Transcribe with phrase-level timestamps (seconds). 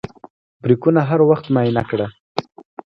[0.63, 2.07] بریکونه هر وخت معاینه کړه.